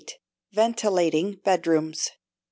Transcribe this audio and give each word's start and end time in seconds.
2448. 0.55 1.23
Ventilating 1.37 1.39
Bedrooms. 1.43 2.09